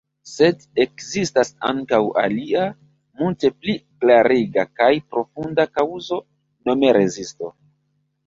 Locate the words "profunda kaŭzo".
5.13-6.17